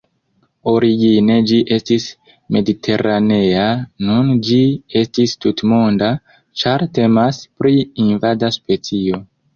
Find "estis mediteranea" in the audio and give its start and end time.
1.75-3.67